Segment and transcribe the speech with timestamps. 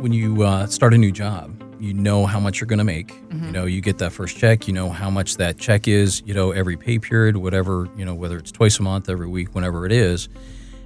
[0.00, 3.08] when you uh, start a new job, you know how much you're going to make.
[3.28, 3.46] Mm-hmm.
[3.46, 4.66] You know, you get that first check.
[4.66, 6.22] You know how much that check is.
[6.24, 7.88] You know every pay period, whatever.
[7.96, 10.28] You know whether it's twice a month, every week, whenever it is.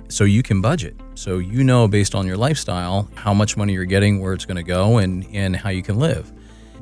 [0.08, 0.94] So you can budget.
[1.14, 4.56] So you know based on your lifestyle how much money you're getting, where it's going
[4.56, 6.30] to go, and and how you can live.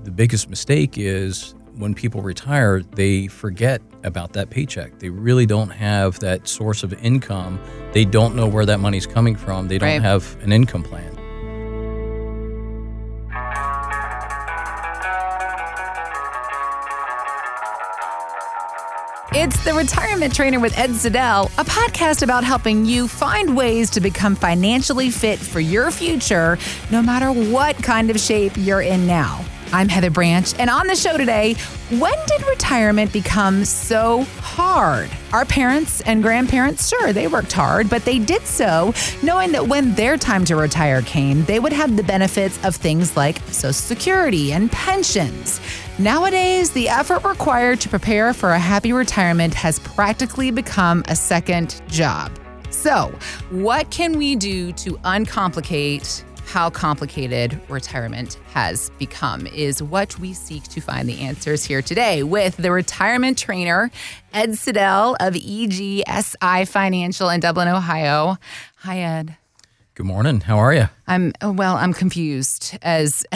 [0.05, 4.99] The biggest mistake is when people retire, they forget about that paycheck.
[4.99, 7.61] They really don't have that source of income.
[7.93, 9.69] They don't know where that money's coming from.
[9.69, 10.03] They don't Right.
[10.03, 11.10] have an income plan.
[19.53, 24.01] It's the Retirement Trainer with Ed Siddell, a podcast about helping you find ways to
[24.01, 26.57] become financially fit for your future,
[26.93, 29.45] no matter what kind of shape you're in now.
[29.73, 31.55] I'm Heather Branch, and on the show today,
[31.91, 35.09] when did retirement become so hard?
[35.33, 39.95] Our parents and grandparents, sure, they worked hard, but they did so knowing that when
[39.95, 44.53] their time to retire came, they would have the benefits of things like Social Security
[44.53, 45.61] and pensions.
[46.01, 51.81] Nowadays, the effort required to prepare for a happy retirement has practically become a second
[51.87, 52.33] job.
[52.71, 53.13] So,
[53.51, 59.47] what can we do to uncomplicate how complicated retirement has become?
[59.47, 63.89] Is what we seek to find the answers here today with the retirement trainer,
[64.35, 68.37] Ed Siddell of EGSI Financial in Dublin, Ohio.
[68.79, 69.37] Hi, Ed.
[69.95, 70.41] Good morning.
[70.41, 70.89] How are you?
[71.07, 71.77] I'm oh, well.
[71.77, 73.27] I'm confused, as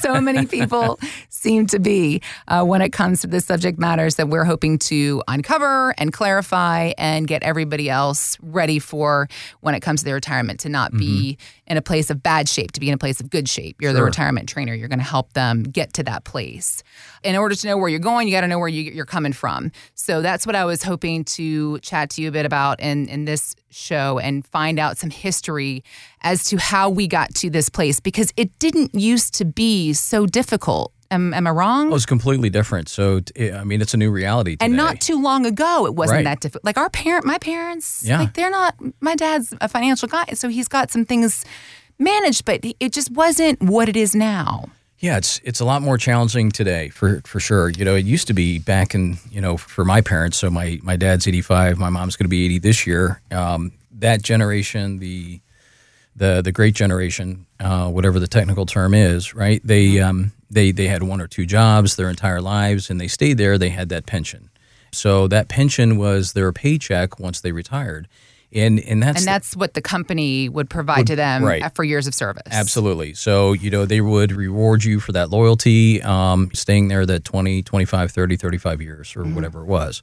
[0.00, 4.28] so many people seem to be uh, when it comes to the subject matters that
[4.28, 9.28] we're hoping to uncover and clarify and get everybody else ready for
[9.60, 11.36] when it comes to their retirement to not be
[11.68, 13.76] in a place of bad shape, to be in a place of good shape.
[13.80, 14.74] You're the retirement trainer.
[14.74, 16.82] You're going to help them get to that place.
[17.22, 19.32] In order to know where you're going, you got to know where you, you're coming
[19.32, 19.70] from.
[19.94, 23.24] So that's what I was hoping to chat to you a bit about in, in
[23.26, 25.84] this show and find out some history
[26.22, 30.26] as to how we got to this place because it didn't used to be so
[30.26, 30.92] difficult.
[31.10, 31.90] Am, am I wrong?
[31.90, 32.88] Oh, it's completely different.
[32.90, 34.66] So, t- I mean, it's a new reality today.
[34.66, 36.24] and not too long ago, it wasn't Right.
[36.24, 36.64] that difficult.
[36.64, 38.20] Like our parent, my parents, Yeah.
[38.20, 38.74] like they're not.
[39.00, 41.44] My dad's a financial guy, so he's got some things
[41.98, 44.68] managed, but it just wasn't what it is now.
[44.98, 47.70] Yeah, it's it's a lot more challenging today for for sure.
[47.70, 50.36] You know, it used to be back in you know for my parents.
[50.36, 51.78] So my my dad's eighty five.
[51.78, 53.22] My mom's going to be eighty this year.
[53.30, 55.40] Um, that generation, the
[56.16, 59.60] the the great generation, uh, whatever the technical term is, right?
[59.64, 63.38] They um, they they had one or two jobs their entire lives, and they stayed
[63.38, 63.58] there.
[63.58, 64.50] They had that pension.
[64.92, 68.08] So that pension was their paycheck once they retired,
[68.52, 71.74] and and that's And that's what the company would provide to them right.
[71.74, 72.48] for years of service.
[72.50, 73.14] Absolutely.
[73.14, 77.62] So, you know, they would reward you for that loyalty, um, staying there that 20,
[77.62, 80.02] 25, 30, 35 years or whatever it was.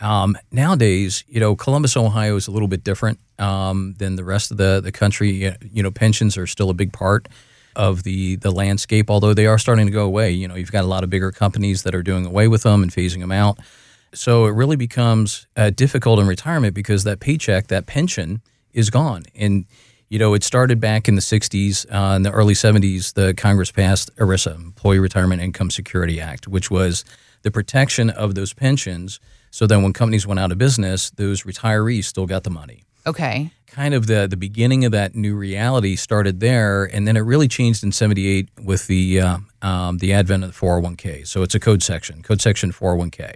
[0.00, 4.50] Um, nowadays, you know, Columbus, Ohio is a little bit different um, than the rest
[4.50, 5.54] of the, the country.
[5.72, 7.28] You know, pensions are still a big part
[7.76, 10.30] of the, the landscape, although they are starting to go away.
[10.30, 12.82] You know, you've got a lot of bigger companies that are doing away with them
[12.82, 13.58] and phasing them out.
[14.14, 19.24] So it really becomes uh, difficult in retirement because that paycheck, that pension, is gone.
[19.34, 19.66] And
[20.08, 21.86] you know, it started back in the '60s.
[21.90, 26.70] Uh, in the early '70s, the Congress passed ERISA, Employee Retirement Income Security Act, which
[26.70, 27.04] was
[27.40, 29.20] the protection of those pensions.
[29.50, 33.50] So then, when companies went out of business, those retirees still got the money Okay.
[33.72, 37.48] Kind of the the beginning of that new reality started there, and then it really
[37.48, 41.26] changed in '78 with the uh, um, the advent of the 401k.
[41.26, 43.34] So it's a code section, code section 401k,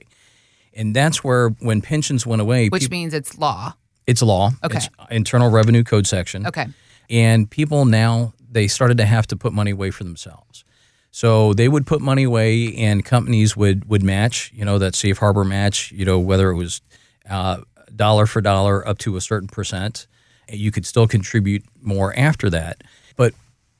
[0.75, 3.75] and that's where when pensions went away, Which means it's law.
[4.07, 4.77] it's law, Okay.
[4.79, 6.67] it's Internal Revenue Code section, Okay.
[7.11, 10.65] and people now they started to have to put money away for themselves.
[11.11, 15.19] So they would put money away, and companies would would match, you know, that safe
[15.19, 16.83] harbor match, you know, whether it was
[17.31, 17.59] uh,
[17.95, 20.07] dollar for dollar up to a certain percent.
[20.51, 22.83] You could still contribute more after that,
[23.17, 23.34] but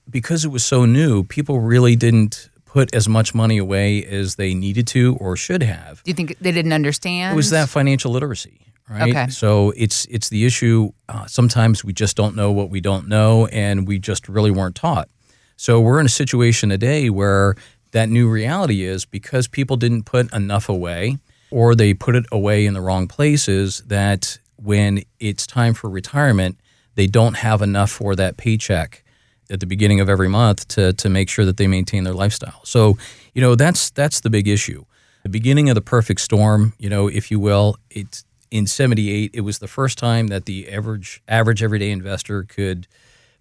[0.09, 4.54] because it was so new, people really didn't put as much money away as they
[4.54, 6.03] needed to or should have.
[6.03, 7.32] Do you think they didn't understand?
[7.32, 9.10] It was that financial literacy, right?
[9.10, 9.28] Okay.
[9.28, 10.93] So it's it's the issue.
[11.09, 14.75] Uh, sometimes we just don't know what we don't know, and we just really weren't
[14.76, 15.08] taught.
[15.56, 17.55] So we're in a situation today where
[17.93, 21.17] that new reality is because people didn't put enough away,
[21.50, 23.82] or they put it away in the wrong places.
[23.87, 26.58] That when it's time for retirement,
[26.96, 29.04] they don't have enough for that paycheck
[29.48, 32.60] at the beginning of every month to to make sure that they maintain their lifestyle.
[32.64, 32.98] So,
[33.32, 34.84] you know, that's that's the big issue.
[35.22, 39.40] The beginning of the perfect storm, you know, if you will, it's in 78 it
[39.40, 42.87] was the first time that the average average everyday investor could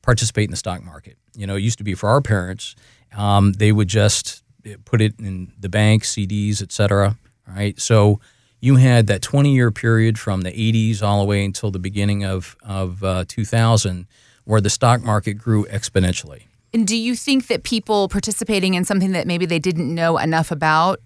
[0.02, 1.18] participate in the stock market.
[1.36, 2.76] You know, it used to be for our parents,
[3.16, 4.44] um, they would just
[4.84, 7.18] put it in the bank, CDs, et cetera.
[7.48, 7.80] Right.
[7.80, 8.20] So
[8.66, 12.26] you had that 20 year period from the 80s all the way until the beginning
[12.26, 14.08] of, of uh, 2000
[14.46, 16.44] where the stock market grew exponentially.
[16.74, 20.50] And do you think that people participating in something that maybe they didn't know enough
[20.52, 21.00] about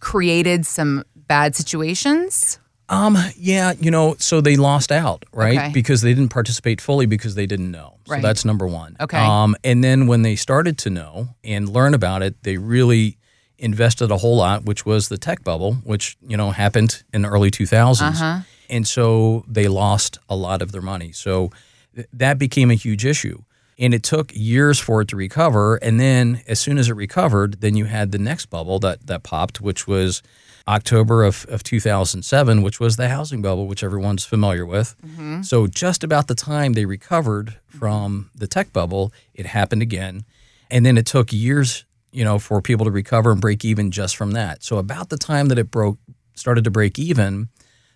[0.00, 2.58] created some bad situations?
[2.90, 5.58] Um, yeah, you know, so they lost out, right?
[5.58, 5.70] Okay.
[5.72, 7.98] Because they didn't participate fully because they didn't know.
[8.06, 8.22] Right.
[8.22, 8.96] So that's number one.
[9.00, 9.18] Okay.
[9.18, 13.18] Um, and then when they started to know and learn about it, they really
[13.58, 17.28] invested a whole lot, which was the tech bubble, which, you know, happened in the
[17.28, 18.00] early 2000s.
[18.00, 18.40] Uh-huh.
[18.70, 21.12] And so they lost a lot of their money.
[21.12, 21.50] So
[21.94, 23.42] th- that became a huge issue.
[23.80, 25.76] And it took years for it to recover.
[25.76, 29.22] And then as soon as it recovered, then you had the next bubble that, that
[29.22, 30.22] popped, which was
[30.66, 34.94] October of, of 2007, which was the housing bubble, which everyone's familiar with.
[35.42, 40.24] So just about the time they recovered from the tech bubble, it happened again.
[40.70, 44.16] And then it took years, you know, for people to recover and break even just
[44.16, 44.62] from that.
[44.62, 45.98] So about the time that it broke,
[46.34, 47.48] started to break even,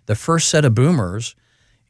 [0.06, 1.34] the first set of boomers,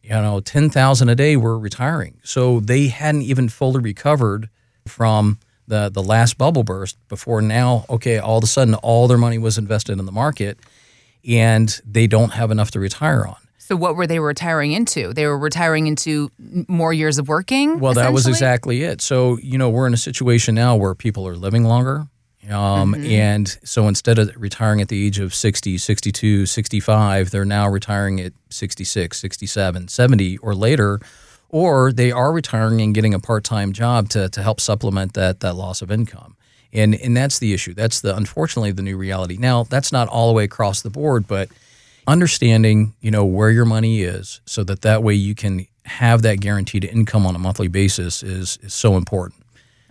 [0.02, 2.20] you know, 10,000 a day were retiring.
[2.22, 4.48] So they hadn't even fully recovered
[4.86, 9.18] from the, the last bubble burst before now, okay, all of a sudden all their
[9.18, 10.58] money was invested in the market
[11.26, 13.36] and they don't have enough to retire on.
[13.58, 15.14] So what were they retiring into?
[15.14, 16.30] They were retiring into
[16.66, 17.78] more years of working?
[17.78, 19.00] Well, that was exactly it.
[19.00, 22.08] So, you know, we're in a situation now where people are living longer.
[22.50, 27.68] Um, And so instead of retiring at the age of 60, 62, 65, they're now
[27.68, 31.00] retiring at 66, 67, 70 or later,
[31.48, 35.40] or they are retiring and getting a part time job to, to help supplement that,
[35.40, 36.36] that loss of income.
[36.72, 37.74] And, and that's the issue.
[37.74, 39.36] That's the unfortunately the new reality.
[39.38, 41.48] Now, that's not all the way across the board, but
[42.06, 46.40] understanding you know where your money is so that that way you can have that
[46.40, 49.41] guaranteed income on a monthly basis is is so important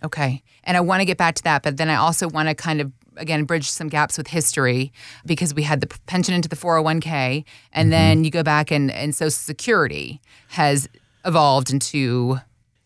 [0.03, 0.42] Okay.
[0.63, 2.81] And I want to get back to that, but then I also want to kind
[2.81, 4.92] of again bridge some gaps with history
[5.25, 7.44] because we had the pension into the 401k
[7.74, 7.89] and Mm-hmm.
[7.92, 10.88] then you go back and and social security has
[11.25, 12.38] evolved into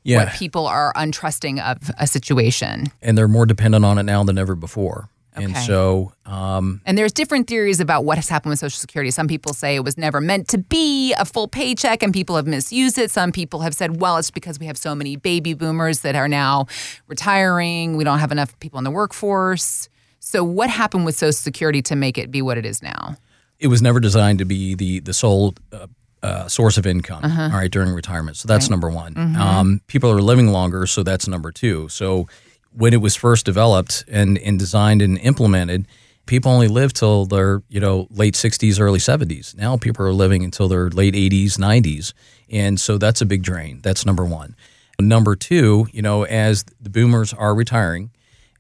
[0.04, 2.88] yeah what people are untrusting of a situation.
[3.02, 7.14] and they're more dependent on it now than ever before and so um, And there's
[7.14, 9.12] different theories about what has happened with Social Security.
[9.12, 12.48] Some people say it was never meant to be a full paycheck and people have
[12.48, 13.12] misused it.
[13.12, 16.28] Some people have said, well, it's because we have so many baby boomers that are
[16.28, 16.68] now
[17.08, 17.98] retiring.
[17.98, 19.90] We don't have enough people in the workforce.
[20.20, 23.18] So, what happened with Social Security to make it be what it is now?
[23.60, 25.88] it was never designed to be the the sole uh,
[26.22, 30.22] uh, source of income all right during retirement so that's number one um, people are
[30.22, 32.28] living longer so that's number two so
[32.76, 35.88] when it was first developed and, and designed and implemented
[36.26, 40.44] people only live till their you know late 60s early 70s now people are living
[40.44, 42.14] until their late 80s 90s
[42.50, 43.80] and so that's a big drain.
[43.82, 44.56] That's number one.
[45.00, 48.12] Number two you know as the boomers are retiring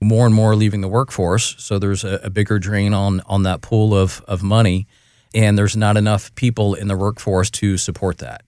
[0.01, 3.61] more and more leaving the workforce, so there's a, a bigger drain on on that
[3.61, 4.87] pool of of money,
[5.33, 8.43] and there's not enough people in the workforce to support that.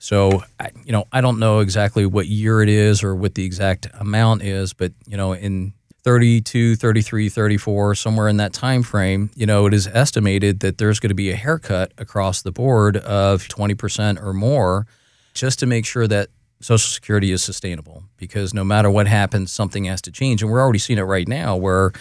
[0.00, 3.44] So, I, you know, I don't know exactly what year it is or what the
[3.44, 9.30] exact amount is, but you know, in 32, 33, 34, somewhere in that time frame,
[9.36, 12.96] you know, it is estimated that there's going to be a haircut across the board
[12.96, 14.86] of 20% or more
[15.34, 16.30] just to make sure that
[16.62, 20.42] Social Security is sustainable because no matter what happens, something has to change.
[20.42, 21.92] And we're already seeing it right now where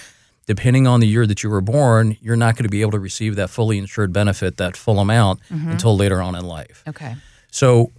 [0.47, 2.99] depending on the year that you were born, you're not going to be able to
[2.99, 5.71] receive that fully insured benefit, that full amount mm-hmm.
[5.71, 6.81] until later on in life.
[6.87, 7.15] Okay.
[7.51, 7.91] So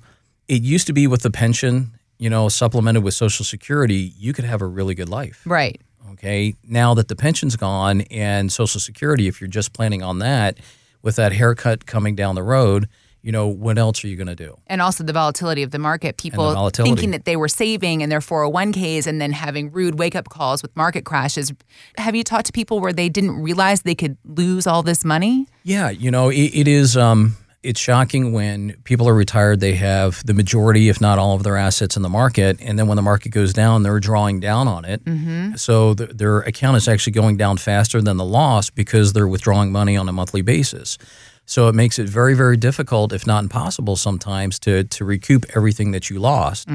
[0.48, 4.44] it used to be with the pension, you know, supplemented with Social Security, you could
[4.44, 5.42] have a really good life.
[5.44, 5.80] Right.
[6.12, 6.54] Okay.
[6.66, 10.58] Now that the pension's gone and Social Security, if you're just planning on that,
[11.02, 12.88] with that haircut coming down the road,
[13.22, 14.56] you know, what else are you going to do?
[14.66, 16.90] And also the volatility of the market, people volatility.
[16.90, 20.62] thinking that they were saving in their 401ks and then having rude wake up calls
[20.62, 21.52] with market crashes.
[21.96, 25.46] Have you talked to people where they didn't realize they could lose all this money?
[25.64, 26.96] Yeah, you know, it, it is.
[26.96, 29.60] Um, it's shocking when people are retired.
[29.60, 32.86] They have the majority, if not all, of their assets in the market, and then
[32.86, 35.04] when the market goes down, they're drawing down on it.
[35.04, 35.56] Mm-hmm.
[35.56, 39.72] So th- their account is actually going down faster than the loss because they're withdrawing
[39.72, 40.96] money on a monthly basis.
[41.44, 45.90] So it makes it very, very difficult, if not impossible, sometimes to to recoup everything
[45.90, 46.68] that you lost.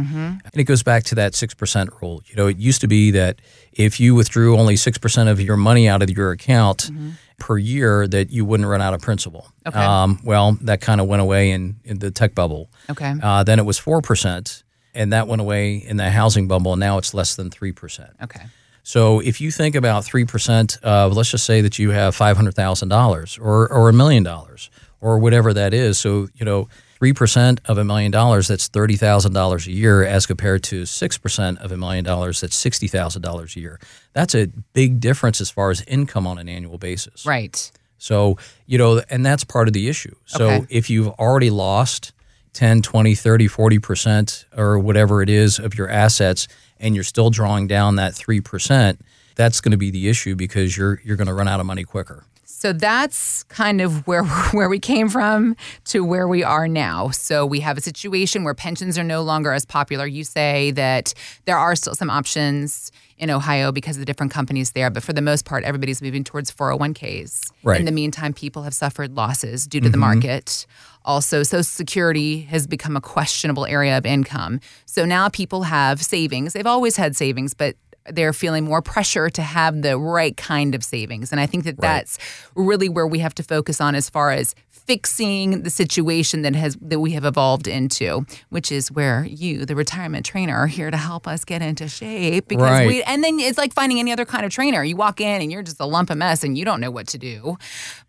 [0.43, 2.21] And it goes back to that six percent rule.
[2.25, 3.39] You know, it used to be that
[3.71, 6.91] if you withdrew only six percent of your money out of your account
[7.37, 9.47] per year, that you wouldn't run out of principal.
[9.65, 9.79] Okay.
[9.79, 12.69] Um, well, that kind of went away in, in the tech bubble.
[12.89, 13.13] Okay.
[13.21, 14.63] Uh, then it was four percent,
[14.93, 16.73] and that went away in the housing bubble.
[16.73, 18.11] And now it's less than three percent.
[18.23, 18.45] Okay.
[18.83, 22.37] So if you think about three percent of, let's just say that you have five
[22.37, 24.69] hundred thousand dollars or or a million dollars
[25.01, 25.97] or whatever that is.
[25.97, 30.03] So you know, three percent of a million dollars that's thirty thousand dollars a year,
[30.03, 33.79] as compared to six percent of a million dollars that's sixty thousand dollars a year.
[34.13, 37.25] That's a big difference as far as income on an annual basis.
[37.25, 37.71] Right.
[37.97, 40.13] So, you know, and that's part of the issue.
[40.25, 40.65] So, Okay.
[40.69, 42.11] if you've already lost
[42.53, 46.47] 10, 20, 30, 40% or whatever it is of your assets
[46.79, 48.97] and you're still drawing down that 3%,
[49.35, 51.83] that's going to be the issue because you're you're going to run out of money
[51.83, 52.23] quicker.
[52.65, 57.11] So that's kind of where where we came from to where we are now.
[57.11, 60.07] So we have a situation where pensions are no longer as popular.
[60.07, 61.13] You say that
[61.45, 65.13] there are still some options in Ohio because of the different companies there, but for
[65.13, 67.51] the most part, everybody's moving towards 401ks.
[67.61, 67.79] Right.
[67.79, 70.23] In the meantime, people have suffered losses due to the mm-hmm.
[70.23, 70.65] market.
[71.05, 74.59] Also, Social Security has become a questionable area of income.
[74.87, 76.53] So now people have savings.
[76.53, 77.75] They've always had savings, but
[78.11, 81.31] they're feeling more pressure to have the right kind of savings.
[81.31, 82.17] And I think that that's
[82.55, 86.77] really where we have to focus on as far as fixing the situation that has
[86.81, 90.97] that we have evolved into, which is where you, the retirement trainer, are here to
[90.97, 92.47] help us get into shape.
[92.47, 92.87] Because Right.
[92.87, 94.83] we and then it's like finding any other kind of trainer.
[94.83, 97.07] You walk in and you're just a lump of mess and you don't know what
[97.07, 97.57] to do.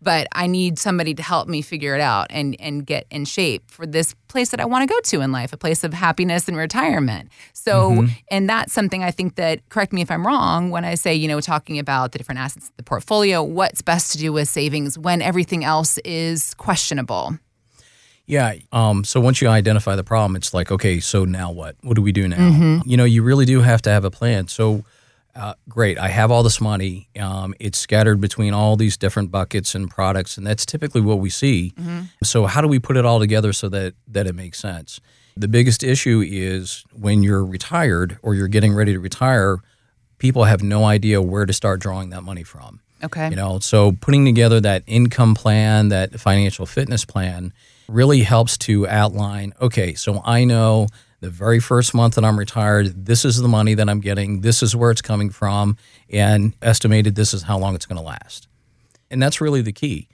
[0.01, 3.69] But I need somebody to help me figure it out and and get in shape
[3.69, 6.47] for this place that I want to go to in life, a place of happiness
[6.47, 7.29] and retirement.
[7.53, 8.05] So, mm-hmm.
[8.29, 11.27] and that's something I think that correct me if I'm wrong when I say, you
[11.27, 14.97] know, talking about the different assets of the portfolio, what's best to do with savings
[14.97, 17.39] when everything else is questionable.
[18.25, 18.55] Yeah.
[18.73, 21.77] Um, so once you identify the problem, it's like, okay, so now what?
[21.81, 22.81] What do we do now?
[22.85, 24.49] You know, you really do have to have a plan.
[24.49, 24.83] So,
[25.33, 27.07] uh, great, I have all this money.
[27.17, 31.29] Um, it's scattered between all these different buckets and products, and that's typically what we
[31.29, 31.73] see.
[32.21, 34.99] So, how do we put it all together so that that it makes sense?
[35.37, 39.59] The biggest issue is when you're retired or you're getting ready to retire,
[40.17, 42.81] people have no idea where to start drawing that money from.
[43.03, 43.29] Okay.
[43.29, 47.53] You know, so putting together that income plan, that financial fitness plan
[47.87, 50.87] really helps to outline, okay, so I know
[51.19, 54.61] the very first month that I'm retired, this is the money that I'm getting, this
[54.61, 55.77] is where it's coming from,
[56.09, 58.47] and estimated this is how long it's going to last.
[59.09, 60.07] And that's really the key.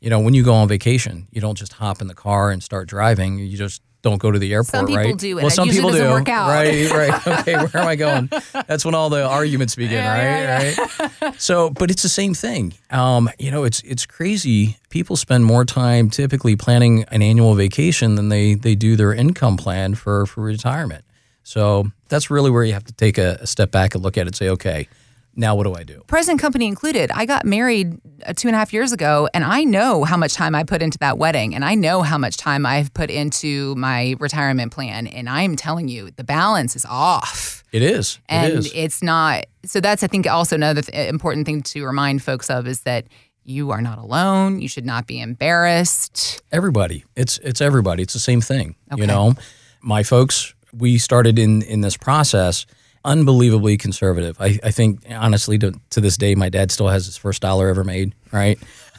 [0.00, 2.62] You know, when you go on vacation, you don't just hop in the car and
[2.62, 3.38] start driving.
[3.38, 5.18] You just don't go to the airport, Some people right?
[5.18, 6.04] do, and well, some people do.
[6.10, 6.48] work out.
[6.48, 7.26] Right, right.
[7.40, 8.30] Okay, where am I going?
[8.66, 10.76] That's when all the arguments begin, right?
[10.76, 11.40] Right.
[11.40, 12.74] So, but it's the same thing.
[12.90, 14.76] Um, you know, it's it's crazy.
[14.90, 19.56] People spend more time typically planning an annual vacation than they they do their income
[19.56, 21.04] plan for for retirement.
[21.42, 24.22] So that's really where you have to take a, a step back and look at
[24.22, 24.86] it and say, okay,
[25.36, 26.02] now what do I do?
[26.06, 27.10] present company included.
[27.10, 30.34] I got married uh, two and a half years ago, and I know how much
[30.34, 33.74] time I put into that wedding, and I know how much time I've put into
[33.76, 35.06] my retirement plan.
[35.06, 37.62] And I'm telling you, the balance is off.
[37.72, 38.20] It is.
[38.28, 38.72] and it is.
[38.72, 42.68] it's not so that's i think also another th- important thing to remind folks of
[42.68, 43.06] is that
[43.42, 47.04] you are not alone you should not be embarrassed everybody.
[47.16, 48.02] It's it's everybody.
[48.02, 48.76] It's the same thing.
[48.92, 49.00] Okay.
[49.02, 49.34] You know,
[49.82, 50.54] my folks.
[50.72, 52.66] We started in in this process
[53.04, 54.36] unbelievably conservative.
[54.40, 57.68] I, I think honestly to to this day, my dad still has his first dollar
[57.68, 58.14] ever made.
[58.32, 58.58] Right,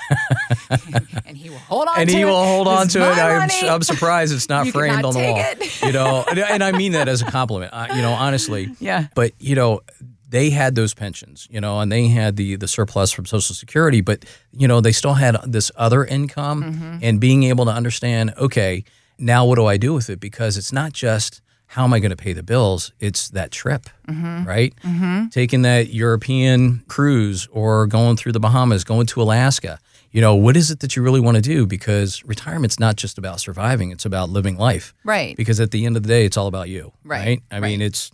[1.26, 2.26] and he will hold on and to he it.
[2.26, 3.18] will hold on to it.
[3.18, 3.50] I'm.
[3.70, 5.38] I'm surprised it's not You framed on the wall.
[5.38, 5.82] it.
[5.84, 7.74] You know, and, I mean that as a compliment.
[7.74, 8.70] I, you know, honestly.
[8.80, 9.08] Yeah.
[9.16, 9.82] But you know,
[10.30, 14.02] they had those pensions, you know, and they had the the surplus from Social Security,
[14.02, 16.98] but you know, they still had this other income, Mm-hmm.
[17.02, 18.84] and being able to understand, okay,
[19.18, 20.20] now what do I do with it?
[20.20, 22.92] Because it's not just how am I going to pay the bills?
[23.00, 24.44] It's that trip, Mm-hmm.
[24.48, 24.74] right?
[25.32, 29.80] Taking that European cruise or going through the Bahamas, going to Alaska.
[30.12, 31.66] You know, what is it that you really want to do?
[31.66, 34.94] Because retirement's not just about surviving; it's about living life.
[35.04, 35.36] Right.
[35.36, 36.94] Because at the end of the day, it's all about you.
[37.04, 38.12] Right, I mean, it's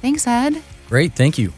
[0.01, 0.61] Thanks, Ed.
[0.89, 1.13] Great.
[1.13, 1.53] Thank you.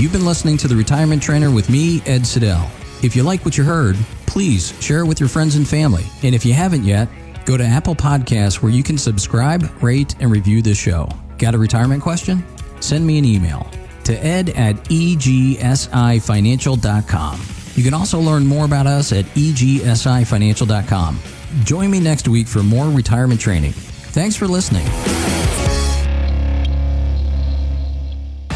[0.00, 2.70] You've been listening to The Retirement Trainer with me, Ed Siddell.
[3.04, 6.04] If you like what you heard, please share it with your friends and family.
[6.22, 7.06] And if you haven't yet,
[7.44, 11.06] go to Apple Podcasts where you can subscribe, rate, and review this show.
[11.36, 12.42] Got a retirement question?
[12.80, 13.70] Send me an email
[14.04, 17.59] to ed at egsifinancial.com.
[17.74, 21.20] You can also learn more about us at egsifinancial.com.
[21.64, 23.72] Join me next week for more retirement training.
[23.72, 24.86] Thanks for listening.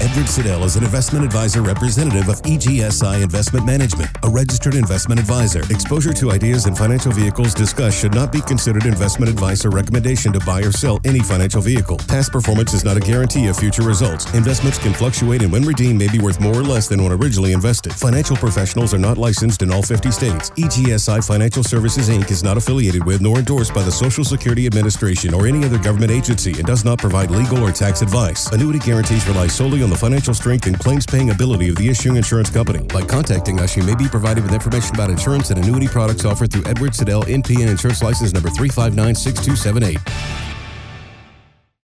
[0.05, 5.61] Edward Siddell is an investment advisor representative of EGSI Investment Management, a registered investment advisor.
[5.71, 10.31] Exposure to ideas and financial vehicles discussed should not be considered investment advice or recommendation
[10.35, 11.97] to buy or sell any financial vehicle.
[12.07, 14.27] Past performance is not a guarantee of future results.
[14.35, 17.53] Investments can fluctuate and when redeemed may be worth more or less than when originally
[17.53, 17.95] invested.
[17.95, 20.51] Financial professionals are not licensed in all 50 states.
[20.51, 22.31] EGSI Financial Services Inc.
[22.31, 26.13] is not affiliated with nor endorsed by the Social Security Administration or any other government
[26.13, 28.53] agency and does not provide legal or tax advice.
[28.53, 32.17] Annuity guarantees rely solely on the financial strength and claims paying ability of the issuing
[32.17, 32.85] insurance company.
[32.89, 36.53] By contacting us, you may be provided with information about insurance and annuity products offered
[36.53, 40.54] through Edward Siddell NP and Insurance License Number 3596278.